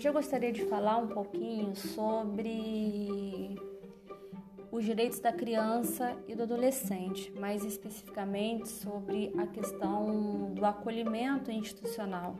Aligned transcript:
Hoje 0.00 0.08
eu 0.08 0.14
gostaria 0.14 0.50
de 0.50 0.64
falar 0.64 0.96
um 0.96 1.08
pouquinho 1.08 1.76
sobre 1.76 3.54
os 4.72 4.82
direitos 4.82 5.20
da 5.20 5.30
criança 5.30 6.16
e 6.26 6.34
do 6.34 6.44
adolescente, 6.44 7.30
mais 7.38 7.66
especificamente 7.66 8.66
sobre 8.66 9.30
a 9.36 9.46
questão 9.46 10.54
do 10.54 10.64
acolhimento 10.64 11.50
institucional. 11.50 12.34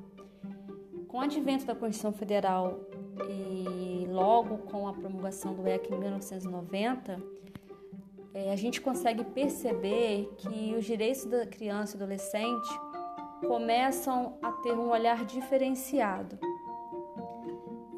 Com 1.06 1.18
o 1.18 1.20
advento 1.20 1.66
da 1.66 1.74
Constituição 1.74 2.14
Federal 2.14 2.80
e 3.28 4.06
logo 4.08 4.56
com 4.70 4.88
a 4.88 4.94
promulgação 4.94 5.52
do 5.52 5.68
ECA 5.68 5.94
em 5.94 5.98
1990, 5.98 7.22
é, 8.32 8.50
a 8.50 8.56
gente 8.56 8.80
consegue 8.80 9.22
perceber 9.22 10.32
que 10.38 10.74
os 10.78 10.86
direitos 10.86 11.26
da 11.26 11.44
criança 11.44 11.94
e 11.94 11.96
adolescente 11.98 12.70
começam 13.46 14.38
a 14.40 14.50
ter 14.50 14.72
um 14.72 14.88
olhar 14.88 15.26
diferenciado 15.26 16.38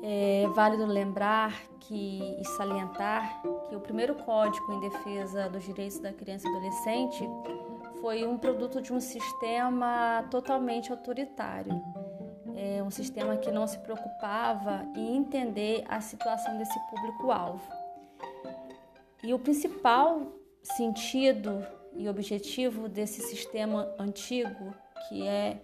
é 0.02 0.48
válido 0.48 0.84
lembrar 0.84 1.62
que, 1.78 2.36
e 2.40 2.44
salientar 2.56 3.40
que 3.68 3.76
o 3.76 3.80
primeiro 3.80 4.16
Código 4.16 4.72
em 4.72 4.80
Defesa 4.80 5.48
dos 5.48 5.64
Direitos 5.64 6.00
da 6.00 6.12
Criança 6.12 6.48
e 6.48 6.50
Adolescente 6.50 7.28
foi 8.00 8.26
um 8.26 8.36
produto 8.36 8.82
de 8.82 8.92
um 8.92 8.98
sistema 8.98 10.26
totalmente 10.28 10.90
autoritário, 10.90 11.80
é 12.56 12.82
um 12.82 12.90
sistema 12.90 13.36
que 13.36 13.50
não 13.50 13.66
se 13.66 13.78
preocupava 13.78 14.84
em 14.96 15.16
entender 15.16 15.84
a 15.88 16.00
situação 16.00 16.58
desse 16.58 16.78
público-alvo. 16.90 17.62
E 19.22 19.32
o 19.32 19.38
principal 19.38 20.20
sentido 20.62 21.64
e 21.94 22.08
objetivo 22.08 22.88
desse 22.88 23.20
sistema 23.22 23.88
antigo, 23.98 24.74
que 25.08 25.26
é 25.26 25.60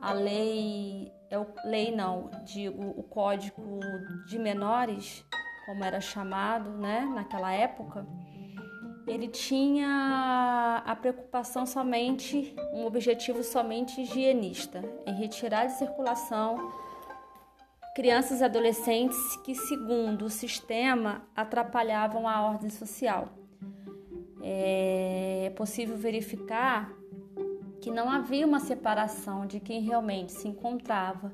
a 0.00 0.12
lei 0.12 1.10
é 1.34 1.38
o 1.38 1.46
lei 1.64 1.94
não, 1.94 2.30
digo 2.44 2.82
o 2.96 3.02
código 3.02 3.80
de 4.26 4.38
menores, 4.38 5.24
como 5.66 5.82
era 5.84 6.00
chamado, 6.00 6.70
né, 6.70 7.00
naquela 7.14 7.52
época, 7.52 8.06
ele 9.06 9.28
tinha 9.28 10.82
a 10.86 10.96
preocupação 10.96 11.66
somente, 11.66 12.54
um 12.72 12.86
objetivo 12.86 13.42
somente 13.42 14.00
higienista, 14.00 14.82
em 15.06 15.14
retirar 15.14 15.66
de 15.66 15.72
circulação 15.72 16.72
crianças 17.94 18.40
e 18.40 18.44
adolescentes 18.44 19.36
que, 19.44 19.54
segundo 19.54 20.24
o 20.24 20.30
sistema, 20.30 21.22
atrapalhavam 21.34 22.26
a 22.26 22.42
ordem 22.42 22.70
social. 22.70 23.28
É 24.42 25.52
possível 25.56 25.96
verificar 25.96 26.92
que 27.84 27.90
não 27.90 28.10
havia 28.10 28.46
uma 28.46 28.60
separação 28.60 29.44
de 29.44 29.60
quem 29.60 29.82
realmente 29.82 30.32
se 30.32 30.48
encontrava 30.48 31.30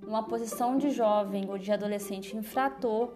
numa 0.00 0.22
posição 0.22 0.78
de 0.78 0.88
jovem 0.88 1.50
ou 1.50 1.58
de 1.58 1.70
adolescente 1.70 2.34
infrator 2.34 3.12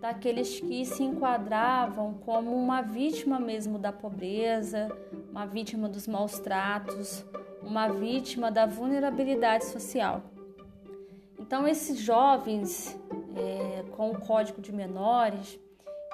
daqueles 0.00 0.58
que 0.58 0.84
se 0.84 1.04
enquadravam 1.04 2.14
como 2.24 2.52
uma 2.52 2.82
vítima 2.82 3.38
mesmo 3.38 3.78
da 3.78 3.92
pobreza, 3.92 4.88
uma 5.30 5.46
vítima 5.46 5.88
dos 5.88 6.08
maus 6.08 6.40
tratos, 6.40 7.24
uma 7.62 7.86
vítima 7.86 8.50
da 8.50 8.66
vulnerabilidade 8.66 9.66
social. 9.66 10.20
Então, 11.38 11.68
esses 11.68 12.00
jovens 12.00 13.00
é, 13.36 13.84
com 13.92 14.10
o 14.10 14.18
Código 14.18 14.60
de 14.60 14.72
Menores, 14.72 15.56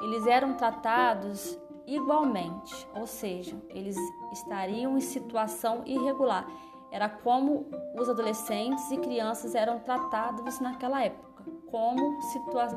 eles 0.03 0.27
eram 0.27 0.53
tratados 0.53 1.59
igualmente, 1.95 2.87
ou 2.95 3.07
seja, 3.07 3.57
eles 3.69 3.97
estariam 4.33 4.97
em 4.97 5.01
situação 5.01 5.83
irregular. 5.85 6.47
Era 6.91 7.09
como 7.09 7.67
os 7.99 8.09
adolescentes 8.09 8.91
e 8.91 8.97
crianças 8.99 9.55
eram 9.55 9.79
tratados 9.81 10.61
naquela 10.61 11.03
época, 11.05 11.45
como 11.71 12.19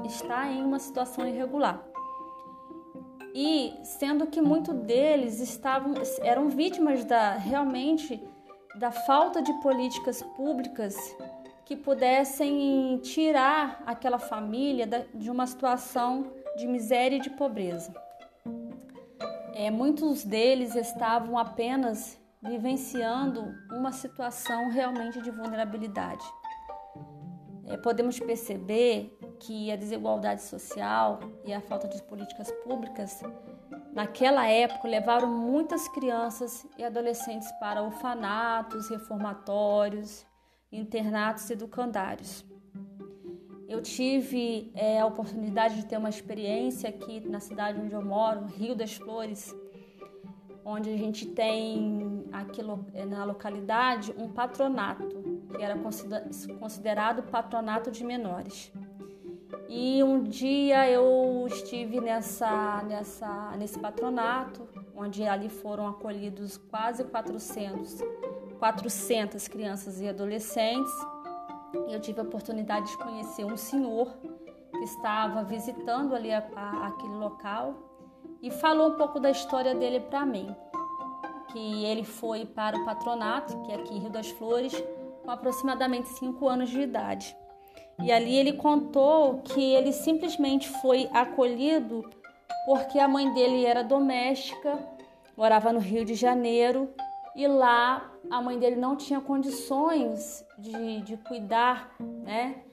está 0.05 0.47
em 0.47 0.63
uma 0.63 0.79
situação 0.79 1.27
irregular. 1.27 1.83
E 3.35 3.73
sendo 3.83 4.27
que 4.27 4.41
muitos 4.41 4.75
deles 4.75 5.39
estavam 5.39 5.93
eram 6.21 6.49
vítimas 6.49 7.03
da 7.03 7.33
realmente 7.33 8.21
da 8.75 8.91
falta 8.91 9.41
de 9.41 9.53
políticas 9.61 10.21
públicas 10.35 10.95
que 11.65 11.75
pudessem 11.75 12.99
tirar 12.99 13.81
aquela 13.85 14.19
família 14.19 14.87
de 15.13 15.29
uma 15.29 15.47
situação 15.47 16.31
de 16.55 16.67
miséria 16.67 17.17
e 17.17 17.19
de 17.19 17.29
pobreza. 17.31 18.02
É, 19.55 19.69
muitos 19.69 20.23
deles 20.23 20.75
estavam 20.75 21.37
apenas 21.37 22.19
vivenciando 22.41 23.53
uma 23.71 23.91
situação 23.91 24.69
realmente 24.69 25.21
de 25.21 25.29
vulnerabilidade. 25.29 26.25
É, 27.67 27.77
podemos 27.77 28.19
perceber 28.19 29.15
que 29.39 29.71
a 29.71 29.75
desigualdade 29.75 30.41
social 30.41 31.19
e 31.45 31.53
a 31.53 31.61
falta 31.61 31.87
de 31.87 32.01
políticas 32.03 32.51
públicas 32.63 33.21
naquela 33.93 34.47
época 34.47 34.87
levaram 34.87 35.29
muitas 35.29 35.87
crianças 35.87 36.65
e 36.77 36.83
adolescentes 36.83 37.51
para 37.59 37.81
orfanatos, 37.81 38.89
reformatórios, 38.89 40.25
internatos 40.71 41.49
educandários. 41.49 42.43
Eu 43.73 43.81
tive 43.81 44.71
é, 44.75 44.99
a 44.99 45.05
oportunidade 45.07 45.77
de 45.77 45.85
ter 45.87 45.97
uma 45.97 46.07
experiência 46.07 46.87
aqui 46.87 47.19
na 47.27 47.39
cidade 47.39 47.81
onde 47.81 47.91
eu 47.91 48.05
moro, 48.05 48.45
Rio 48.45 48.75
das 48.75 48.93
Flores, 48.93 49.51
onde 50.63 50.91
a 50.91 50.95
gente 50.95 51.25
tem 51.25 52.23
aqui 52.31 52.61
é, 52.93 53.03
na 53.03 53.25
localidade 53.25 54.13
um 54.15 54.29
patronato, 54.29 55.23
que 55.55 55.63
era 55.63 55.75
considerado 56.59 57.23
patronato 57.23 57.89
de 57.89 58.03
menores. 58.03 58.71
E 59.67 60.03
um 60.03 60.21
dia 60.21 60.87
eu 60.87 61.43
estive 61.47 61.99
nessa, 61.99 62.83
nessa, 62.83 63.55
nesse 63.57 63.79
patronato, 63.79 64.69
onde 64.95 65.23
ali 65.23 65.49
foram 65.49 65.87
acolhidos 65.87 66.57
quase 66.57 67.03
400, 67.05 68.03
400 68.59 69.47
crianças 69.47 69.99
e 69.99 70.07
adolescentes 70.07 70.93
eu 71.87 71.99
tive 71.99 72.19
a 72.19 72.23
oportunidade 72.23 72.87
de 72.89 72.97
conhecer 72.97 73.45
um 73.45 73.57
senhor 73.57 74.07
que 74.71 74.83
estava 74.83 75.43
visitando 75.43 76.15
ali 76.15 76.31
a, 76.31 76.43
a, 76.55 76.87
aquele 76.87 77.15
local 77.15 77.75
e 78.41 78.51
falou 78.51 78.89
um 78.89 78.97
pouco 78.97 79.19
da 79.19 79.31
história 79.31 79.73
dele 79.73 79.99
para 79.99 80.25
mim. 80.25 80.55
Que 81.51 81.85
ele 81.85 82.03
foi 82.03 82.45
para 82.45 82.77
o 82.77 82.85
patronato, 82.85 83.61
que 83.63 83.71
é 83.71 83.75
aqui 83.75 83.95
em 83.95 83.99
Rio 83.99 84.09
das 84.09 84.29
Flores, 84.31 84.73
com 85.23 85.31
aproximadamente 85.31 86.09
5 86.09 86.47
anos 86.47 86.69
de 86.69 86.81
idade. 86.81 87.35
E 88.01 88.11
ali 88.11 88.35
ele 88.35 88.53
contou 88.53 89.39
que 89.39 89.61
ele 89.61 89.91
simplesmente 89.91 90.67
foi 90.81 91.09
acolhido 91.13 92.03
porque 92.65 92.97
a 92.97 93.07
mãe 93.07 93.31
dele 93.33 93.65
era 93.65 93.83
doméstica, 93.83 94.79
morava 95.37 95.71
no 95.71 95.79
Rio 95.79 96.03
de 96.03 96.15
Janeiro 96.15 96.93
e 97.35 97.47
lá 97.47 98.12
a 98.29 98.41
mãe 98.41 98.57
dele 98.57 98.75
não 98.75 98.95
tinha 98.95 99.19
condições 99.21 100.45
de, 100.57 101.01
de 101.01 101.17
cuidar, 101.17 101.95
né? 101.99 102.63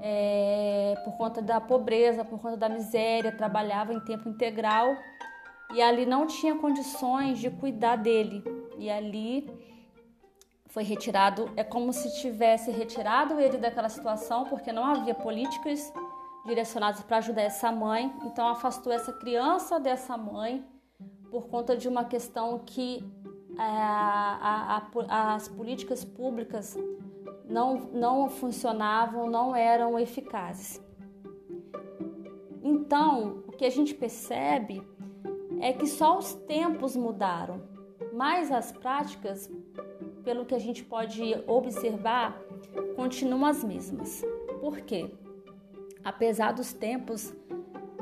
É, 0.00 0.94
por 1.04 1.16
conta 1.16 1.40
da 1.40 1.60
pobreza, 1.60 2.24
por 2.24 2.38
conta 2.38 2.56
da 2.56 2.68
miséria, 2.68 3.32
trabalhava 3.32 3.94
em 3.94 4.00
tempo 4.00 4.28
integral 4.28 4.94
e 5.72 5.80
ali 5.80 6.04
não 6.04 6.26
tinha 6.26 6.54
condições 6.56 7.38
de 7.38 7.50
cuidar 7.50 7.96
dele. 7.96 8.44
E 8.76 8.90
ali 8.90 9.50
foi 10.66 10.82
retirado, 10.82 11.50
é 11.56 11.64
como 11.64 11.92
se 11.92 12.20
tivesse 12.20 12.70
retirado 12.70 13.40
ele 13.40 13.56
daquela 13.56 13.88
situação, 13.88 14.44
porque 14.44 14.72
não 14.72 14.84
havia 14.84 15.14
políticas 15.14 15.92
direcionadas 16.44 17.00
para 17.02 17.18
ajudar 17.18 17.42
essa 17.42 17.72
mãe, 17.72 18.12
então 18.24 18.46
afastou 18.48 18.92
essa 18.92 19.12
criança 19.12 19.80
dessa 19.80 20.16
mãe 20.16 20.64
por 21.30 21.48
conta 21.48 21.76
de 21.76 21.88
uma 21.88 22.04
questão 22.04 22.58
que 22.58 23.02
a, 23.58 24.82
a, 25.08 25.34
as 25.34 25.48
políticas 25.48 26.04
públicas 26.04 26.76
não, 27.48 27.76
não 27.92 28.28
funcionavam, 28.28 29.28
não 29.30 29.54
eram 29.54 29.98
eficazes. 29.98 30.82
Então, 32.62 33.44
o 33.46 33.52
que 33.52 33.64
a 33.64 33.70
gente 33.70 33.94
percebe 33.94 34.82
é 35.60 35.72
que 35.72 35.86
só 35.86 36.18
os 36.18 36.34
tempos 36.34 36.96
mudaram, 36.96 37.62
mas 38.12 38.50
as 38.50 38.72
práticas, 38.72 39.50
pelo 40.24 40.44
que 40.44 40.54
a 40.54 40.58
gente 40.58 40.82
pode 40.84 41.22
observar, 41.46 42.40
continuam 42.96 43.46
as 43.46 43.62
mesmas. 43.62 44.24
Por 44.60 44.80
quê? 44.80 45.10
Apesar 46.02 46.52
dos 46.52 46.72
tempos 46.72 47.34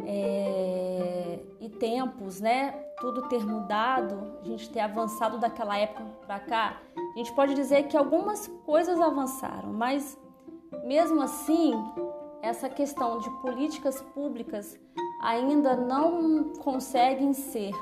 é, 0.04 1.40
e 1.60 1.68
tempos, 1.68 2.40
né, 2.40 2.81
tudo 3.02 3.22
ter 3.22 3.44
mudado, 3.44 4.38
a 4.40 4.44
gente 4.44 4.70
ter 4.70 4.78
avançado 4.78 5.36
daquela 5.36 5.76
época 5.76 6.04
para 6.24 6.38
cá, 6.38 6.80
a 6.96 7.18
gente 7.18 7.32
pode 7.32 7.52
dizer 7.52 7.88
que 7.88 7.96
algumas 7.96 8.46
coisas 8.64 9.00
avançaram, 9.00 9.72
mas 9.72 10.16
mesmo 10.84 11.20
assim, 11.20 11.74
essa 12.40 12.68
questão 12.68 13.18
de 13.18 13.28
políticas 13.40 14.00
públicas 14.14 14.78
ainda 15.20 15.74
não 15.74 16.52
conseguem 16.60 17.32
ser 17.32 17.72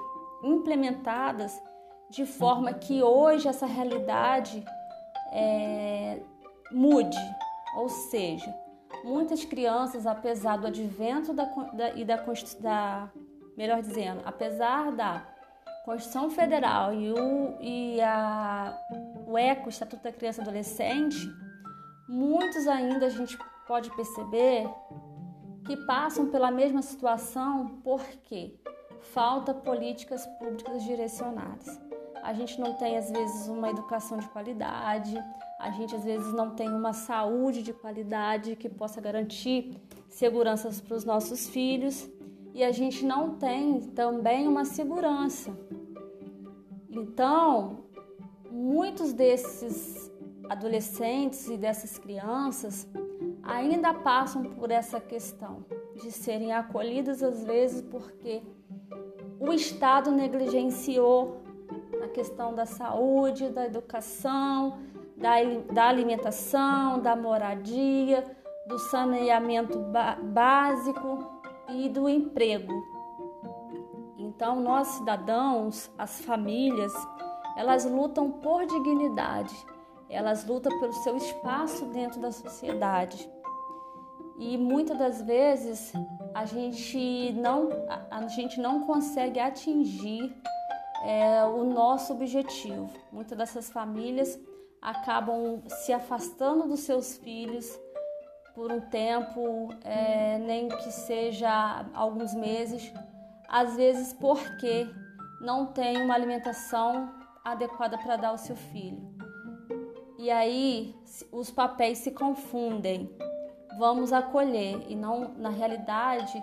implementadas 0.43 1.63
de 2.09 2.25
forma 2.25 2.73
que 2.73 3.03
hoje 3.03 3.47
essa 3.47 3.67
realidade 3.67 4.65
é, 5.33 6.23
mude, 6.73 7.19
ou 7.77 7.91
seja, 7.91 8.55
muitas 9.05 9.45
crianças, 9.45 10.07
apesar 10.07 10.57
do 10.57 10.67
advento 10.67 11.35
da, 11.35 11.45
da, 11.45 11.91
e 11.91 12.07
da, 12.07 12.17
da, 12.59 13.11
melhor 13.61 13.83
dizendo, 13.83 14.23
apesar 14.25 14.91
da 14.91 15.23
Constituição 15.85 16.31
Federal 16.31 16.95
e 16.95 17.13
o, 17.13 17.57
e 17.61 18.01
a, 18.01 18.75
o 19.27 19.37
ECO, 19.37 19.69
Estatuto 19.69 20.03
da 20.03 20.11
Criança 20.11 20.41
e 20.41 20.43
Adolescente, 20.43 21.31
muitos 22.09 22.67
ainda 22.67 23.05
a 23.05 23.11
gente 23.11 23.39
pode 23.69 23.95
perceber 23.95 24.67
que 25.67 25.77
passam 25.85 26.31
pela 26.31 26.51
mesma 26.51 26.81
situação 26.81 27.83
porque 27.85 28.59
falta 29.13 29.53
políticas 29.53 30.25
públicas 30.39 30.83
direcionadas. 30.83 31.79
A 32.23 32.33
gente 32.33 32.59
não 32.59 32.73
tem 32.79 32.97
às 32.97 33.11
vezes 33.11 33.47
uma 33.47 33.69
educação 33.69 34.17
de 34.17 34.29
qualidade, 34.31 35.23
a 35.59 35.71
gente 35.71 35.95
às 35.95 36.05
vezes 36.05 36.33
não 36.33 36.55
tem 36.55 36.71
uma 36.71 36.95
saúde 36.95 37.63
de 37.63 37.75
qualidade 37.75 38.57
que 38.57 38.71
possa 38.71 39.03
garantir 39.03 39.77
segurança 40.09 40.71
para 40.83 40.97
os 40.97 41.05
nossos 41.05 41.47
filhos 41.47 42.09
e 42.61 42.65
a 42.65 42.73
gente 42.73 43.07
não 43.07 43.37
tem 43.37 43.81
também 43.81 44.47
uma 44.47 44.67
segurança. 44.67 45.51
Então, 46.91 47.85
muitos 48.51 49.15
desses 49.15 50.13
adolescentes 50.47 51.49
e 51.49 51.57
dessas 51.57 51.97
crianças 51.97 52.87
ainda 53.43 53.95
passam 53.95 54.43
por 54.43 54.71
essa 54.71 55.01
questão 55.01 55.65
de 55.95 56.13
serem 56.13 56.53
acolhidas 56.53 57.23
às 57.23 57.43
vezes 57.43 57.81
porque 57.81 58.43
o 59.39 59.55
Estado 59.55 60.11
negligenciou 60.11 61.41
a 62.05 62.09
questão 62.09 62.55
da 62.55 62.67
saúde, 62.67 63.49
da 63.49 63.65
educação, 63.65 64.81
da, 65.17 65.37
da 65.73 65.89
alimentação, 65.89 67.01
da 67.01 67.17
moradia, 67.17 68.23
do 68.67 68.79
saneamento 68.79 69.79
básico 70.35 71.40
e 71.73 71.89
do 71.89 72.09
emprego. 72.09 72.73
Então, 74.17 74.61
nós 74.61 74.89
cidadãos, 74.89 75.91
as 75.99 76.21
famílias, 76.21 76.93
elas 77.57 77.85
lutam 77.85 78.31
por 78.31 78.65
dignidade, 78.67 79.55
elas 80.09 80.47
lutam 80.47 80.79
pelo 80.81 80.93
seu 80.93 81.17
espaço 81.17 81.87
dentro 81.87 82.21
da 82.21 82.33
sociedade. 82.33 83.31
E 84.39 84.57
muitas 84.57 84.99
das 84.99 85.23
vezes 85.23 85.93
a 86.35 86.47
gente 86.47 87.33
não, 87.35 87.69
a 88.11 88.27
gente 88.29 88.59
não 88.59 88.81
consegue 88.81 89.39
atingir 89.39 90.35
é, 91.05 91.45
o 91.45 91.65
nosso 91.65 92.13
objetivo. 92.13 92.91
Muitas 93.13 93.37
dessas 93.37 93.71
famílias 93.71 94.39
acabam 94.81 95.63
se 95.69 95.93
afastando 95.93 96.67
dos 96.67 96.81
seus 96.81 97.19
filhos 97.19 97.79
por 98.61 98.71
um 98.71 98.79
tempo, 98.79 99.71
é, 99.83 100.37
nem 100.37 100.69
que 100.69 100.93
seja 100.93 101.87
alguns 101.95 102.35
meses, 102.35 102.93
às 103.49 103.75
vezes 103.75 104.13
porque 104.13 104.87
não 105.41 105.65
tem 105.65 105.97
uma 106.03 106.13
alimentação 106.13 107.11
adequada 107.43 107.97
para 107.97 108.17
dar 108.17 108.29
ao 108.29 108.37
seu 108.37 108.55
filho. 108.55 109.01
E 110.19 110.31
aí 110.31 110.95
os 111.33 111.51
papéis 111.51 112.01
se 112.01 112.11
confundem 112.11 113.11
vamos 113.79 114.13
acolher 114.13 114.85
e 114.91 114.95
não 114.95 115.33
na 115.39 115.49
realidade 115.49 116.37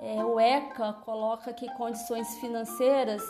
é, 0.00 0.24
o 0.24 0.38
ECA 0.38 0.92
coloca 0.92 1.52
que 1.52 1.68
condições 1.74 2.36
financeiras 2.36 3.20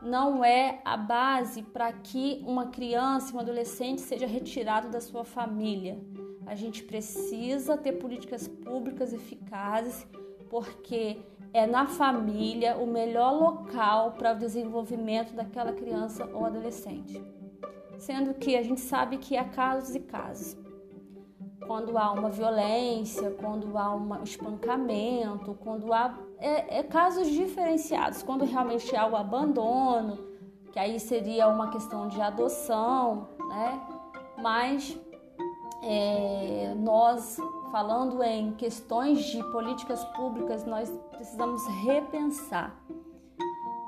não 0.00 0.42
é 0.42 0.80
a 0.82 0.96
base 0.96 1.62
para 1.62 1.92
que 1.92 2.42
uma 2.46 2.68
criança, 2.68 3.36
um 3.36 3.40
adolescente 3.40 4.00
seja 4.00 4.26
retirado 4.26 4.88
da 4.88 5.02
sua 5.02 5.24
família. 5.24 5.98
A 6.46 6.54
gente 6.54 6.84
precisa 6.84 7.76
ter 7.76 7.92
políticas 7.92 8.46
públicas 8.46 9.12
eficazes, 9.12 10.06
porque 10.48 11.18
é 11.52 11.66
na 11.66 11.86
família 11.86 12.76
o 12.76 12.86
melhor 12.86 13.32
local 13.32 14.12
para 14.12 14.32
o 14.32 14.38
desenvolvimento 14.38 15.34
daquela 15.34 15.72
criança 15.72 16.24
ou 16.32 16.44
adolescente. 16.44 17.20
Sendo 17.98 18.34
que 18.34 18.56
a 18.56 18.62
gente 18.62 18.80
sabe 18.80 19.18
que 19.18 19.36
há 19.36 19.44
casos 19.44 19.94
e 19.94 20.00
casos 20.00 20.56
quando 21.66 21.98
há 21.98 22.12
uma 22.12 22.30
violência, 22.30 23.30
quando 23.32 23.76
há 23.76 23.94
um 23.94 24.22
espancamento, 24.22 25.54
quando 25.54 25.92
há 25.92 26.16
é, 26.38 26.78
é, 26.78 26.82
casos 26.82 27.28
diferenciados, 27.28 28.22
quando 28.22 28.44
realmente 28.44 28.94
há 28.94 29.06
o 29.06 29.16
abandono, 29.16 30.18
que 30.72 30.78
aí 30.78 30.98
seria 31.00 31.48
uma 31.48 31.70
questão 31.70 32.08
de 32.08 32.20
adoção, 32.20 33.28
né? 33.48 33.80
Mas 34.38 34.98
é, 35.82 36.74
nós 36.76 37.38
falando 37.70 38.22
em 38.22 38.52
questões 38.52 39.24
de 39.24 39.42
políticas 39.50 40.04
públicas, 40.04 40.64
nós 40.64 40.90
precisamos 41.10 41.66
repensar 41.84 42.74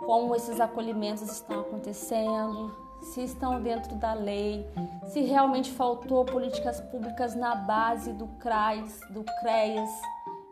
como 0.05 0.35
esses 0.35 0.61
acolhimentos 0.61 1.23
estão 1.23 1.61
acontecendo, 1.61 2.75
se 3.02 3.23
estão 3.23 3.61
dentro 3.61 3.94
da 3.96 4.14
lei, 4.14 4.67
se 5.06 5.20
realmente 5.20 5.70
faltou 5.70 6.25
políticas 6.25 6.81
públicas 6.81 7.35
na 7.35 7.55
base 7.55 8.12
do 8.12 8.26
CRAS, 8.38 9.00
do 9.11 9.25
CREAS. 9.40 9.90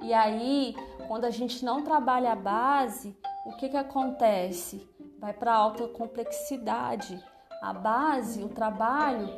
E 0.03 0.13
aí, 0.13 0.77
quando 1.09 1.25
a 1.25 1.31
gente 1.31 1.65
não 1.65 1.83
trabalha 1.83 2.33
a 2.33 2.37
base, 2.37 3.17
o 3.47 3.53
que, 3.57 3.69
que 3.69 3.77
acontece? 3.77 4.89
Vai 5.19 5.33
para 5.33 5.55
alta 5.55 5.89
complexidade. 5.89 7.23
A 7.63 7.73
base, 7.73 8.43
o 8.43 8.49
trabalho, 8.49 9.29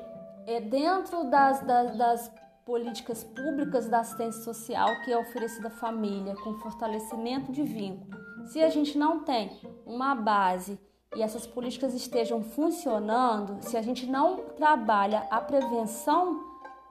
é 0.49 0.63
dentro 0.63 1.25
das, 1.25 1.61
das, 1.61 1.95
das 1.95 2.33
políticas 2.65 3.23
públicas 3.23 3.87
da 3.87 4.01
assistência 4.01 4.43
social 4.43 4.89
que 5.05 5.13
é 5.13 5.19
oferecida 5.19 5.69
à 5.69 5.71
família, 5.71 6.35
com 6.37 6.55
fortalecimento 6.55 7.53
de 7.53 7.63
vínculo. 7.63 8.19
Se 8.47 8.63
a 8.63 8.71
gente 8.71 8.97
não 8.97 9.21
tem 9.21 9.51
uma 9.85 10.15
base 10.15 10.81
e 11.15 11.23
essas 11.23 11.47
políticas 11.47 11.93
estejam 11.93 12.43
funcionando, 12.43 13.63
se 13.63 13.77
a 13.77 13.83
gente 13.83 14.07
não 14.07 14.39
trabalha 14.57 15.27
a 15.31 15.39
prevenção 15.39 16.43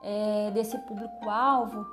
é, 0.02 0.52
desse 0.52 0.78
público-alvo, 0.78 1.84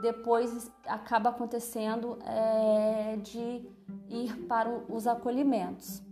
depois 0.00 0.72
acaba 0.86 1.28
acontecendo 1.28 2.18
é, 2.24 3.16
de 3.16 3.68
ir 4.08 4.46
para 4.48 4.70
os 4.88 5.06
acolhimentos. 5.06 6.02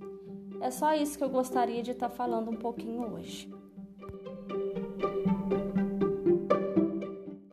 É 0.60 0.70
só 0.70 0.92
isso 0.92 1.16
que 1.16 1.24
eu 1.24 1.30
gostaria 1.30 1.82
de 1.82 1.92
estar 1.92 2.10
falando 2.10 2.50
um 2.50 2.56
pouquinho 2.56 3.14
hoje. 3.14 3.57